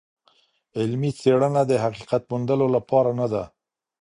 [0.77, 3.43] علمي څېړنه د حقیقت موندلو لپاره نده.